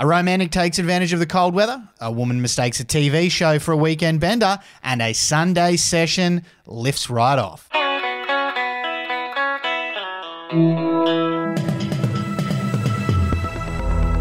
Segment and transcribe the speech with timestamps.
[0.00, 3.72] A romantic takes advantage of the cold weather, a woman mistakes a TV show for
[3.72, 7.68] a weekend bender, and a Sunday session lifts right off.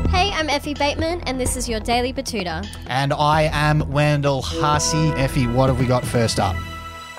[0.10, 2.68] Hey, I'm Effie Bateman, and this is your Daily Betoota.
[2.88, 5.12] And I am Wendell Hussey.
[5.12, 6.58] Effie, what have we got first up?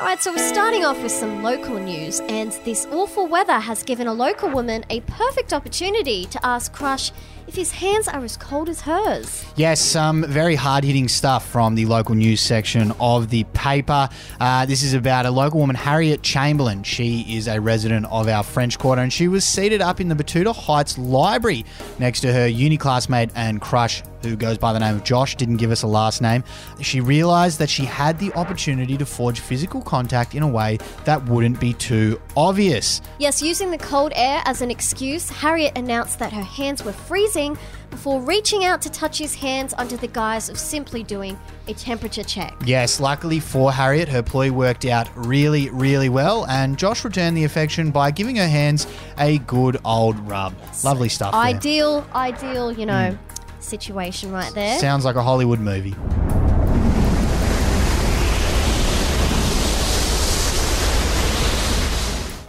[0.01, 3.83] All right, so we're starting off with some local news, and this awful weather has
[3.83, 7.13] given a local woman a perfect opportunity to ask Crush
[7.47, 9.45] if his hands are as cold as hers.
[9.57, 14.09] Yes, some very hard hitting stuff from the local news section of the paper.
[14.41, 16.83] Uh, this is about a local woman, Harriet Chamberlain.
[16.83, 20.15] She is a resident of our French Quarter and she was seated up in the
[20.15, 21.67] Betoota Heights Library
[21.99, 25.57] next to her uni classmate and crush, who goes by the name of Josh, didn't
[25.57, 26.45] give us a last name.
[26.81, 31.25] She realized that she had the opportunity to forge physical contact in a way that
[31.27, 33.01] wouldn't be too obvious.
[33.19, 37.57] Yes, using the cold air as an excuse, Harriet announced that her hands were freezing
[37.91, 42.23] before reaching out to touch his hands under the guise of simply doing a temperature
[42.23, 42.55] check.
[42.65, 47.45] Yes, luckily for Harriet, her ploy worked out really, really well, and Josh returned the
[47.45, 48.87] affection by giving her hands
[49.19, 50.55] a good old rub.
[50.85, 51.33] Lovely stuff.
[51.33, 51.41] there.
[51.41, 53.19] Ideal, ideal, you know, mm.
[53.63, 54.79] Situation right there.
[54.79, 55.95] Sounds like a Hollywood movie.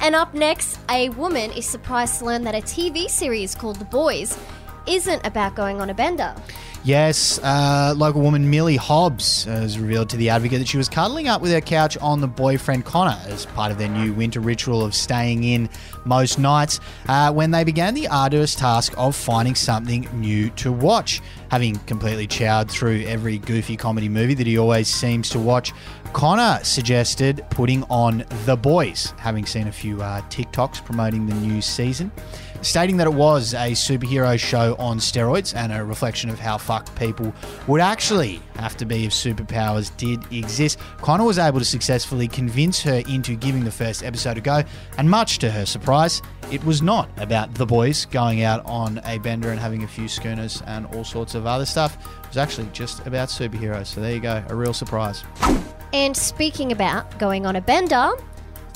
[0.04, 3.86] And up next, a woman is surprised to learn that a TV series called The
[3.86, 4.36] Boys
[4.88, 6.36] isn't about going on a bender.
[6.84, 11.28] Yes, uh, local woman Millie Hobbs has revealed to the advocate that she was cuddling
[11.28, 14.84] up with her couch on the boyfriend Connor as part of their new winter ritual
[14.84, 15.70] of staying in
[16.06, 21.22] most nights uh, when they began the arduous task of finding something new to watch.
[21.52, 25.74] Having completely chowed through every goofy comedy movie that he always seems to watch,
[26.14, 31.62] Connor suggested putting on The Boys, having seen a few uh, TikToks promoting the new
[31.62, 32.12] season
[32.62, 36.96] stating that it was a superhero show on steroids and a reflection of how fucked
[36.96, 37.34] people
[37.68, 40.78] would actually have to be if superpowers did exist.
[40.98, 44.64] Connor was able to successfully convince her into giving the first episode a go,
[44.98, 46.22] and much to her surprise,
[46.52, 50.08] it was not about the boys going out on a bender and having a few
[50.08, 51.98] schooners and all sorts of other stuff.
[52.24, 53.88] It was actually just about superheroes.
[53.88, 55.24] So there you go, a real surprise.
[55.94, 58.12] And speaking about going on a bender,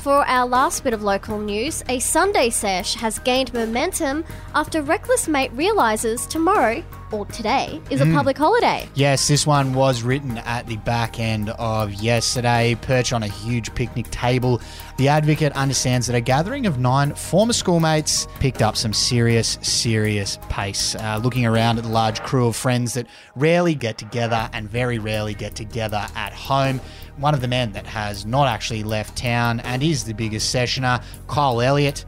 [0.06, 4.24] for our last bit of local news, a Sunday sesh has gained momentum
[4.54, 8.88] after Reckless Mate realizes tomorrow, or today, is a public holiday.
[8.94, 13.74] Yes, this one was written at the back end of yesterday, perched on a huge
[13.74, 14.62] picnic table.
[14.98, 20.38] The advocate understands that a gathering of nine former schoolmates picked up some serious, serious
[20.50, 20.94] pace.
[20.94, 25.00] Uh, looking around at the large crew of friends that rarely get together and very
[25.00, 26.80] rarely get together at home.
[27.18, 31.02] One of the men that has not actually left town and is the biggest sessioner,
[31.28, 32.04] Kyle Elliott,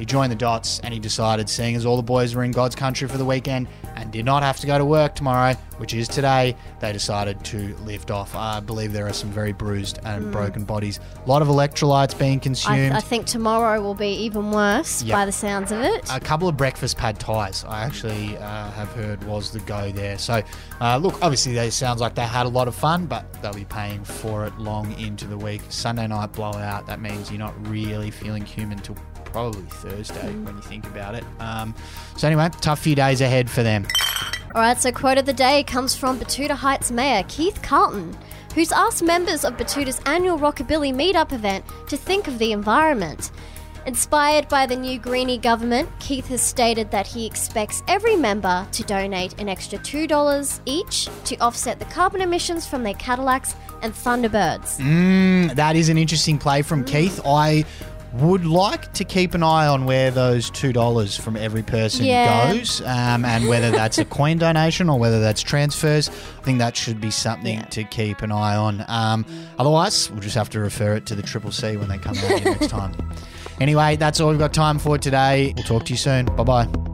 [0.00, 2.74] he joined the dots and he decided, seeing as all the boys were in God's
[2.74, 6.06] country for the weekend and did not have to go to work tomorrow, which is
[6.06, 8.36] today, they decided to lift off.
[8.36, 11.00] I believe there are some very bruised and broken bodies.
[11.24, 12.92] A lot of electrolytes being I, consumed.
[12.92, 15.12] I think tomorrow will be even worse Yep.
[15.14, 16.04] by the sounds of it.
[16.10, 20.18] a couple of breakfast pad thais, I actually uh, have heard was the go there.
[20.18, 20.42] So,
[20.82, 23.64] uh, look, obviously, they sounds like they had a lot of fun, but they'll be
[23.64, 25.62] paying for it long into the week.
[25.70, 30.62] Sunday night blowout, that means you're not really feeling human till probably Thursday when you
[30.62, 31.24] think about it.
[31.38, 31.74] Um,
[32.18, 33.86] so, anyway, tough few days ahead for them.
[34.52, 38.16] All right, so quote of the day comes from Betoota Heights Mayor Keith Carlton,
[38.52, 43.30] who's asked members of Betoota's annual Rockabilly meetup event to think of the environment.
[43.86, 48.82] Inspired by the new Greenie government, Keith has stated that he expects every member to
[48.82, 54.80] donate an extra $2 each to offset the carbon emissions from their Cadillacs and Thunderbirds.
[54.80, 57.20] Mm, that is an interesting play from Keith.
[57.24, 57.64] I
[58.14, 62.52] would like to keep an eye on where those two dollars from every person Yeah.
[62.52, 66.08] goes, um, and whether that's a coin donation or whether that's transfers.
[66.08, 67.64] I think that should be something Yeah.
[67.66, 68.84] to keep an eye on.
[68.88, 69.24] Um,
[69.58, 72.40] otherwise, we'll just have to refer it to the Triple C when they come out
[72.40, 72.94] here next time.
[73.60, 75.52] Anyway, that's all we've got time for today.
[75.54, 76.24] We'll talk to you soon.
[76.26, 76.89] Bye bye.